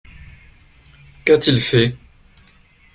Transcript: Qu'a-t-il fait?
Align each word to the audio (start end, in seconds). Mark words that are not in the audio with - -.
Qu'a-t-il 1.25 1.61
fait? 1.61 1.95